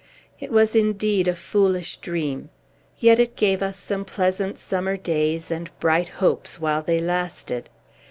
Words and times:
It 0.39 0.49
was, 0.51 0.75
indeed, 0.75 1.27
a 1.27 1.35
foolish 1.35 1.97
dream! 1.97 2.49
Yet 2.97 3.19
it 3.19 3.35
gave 3.35 3.61
us 3.61 3.77
some 3.77 4.03
pleasant 4.03 4.57
summer 4.57 4.97
days, 4.97 5.51
and 5.51 5.69
bright 5.79 6.09
hopes, 6.17 6.59
while 6.59 6.81
they 6.81 6.99
lasted. 6.99 7.69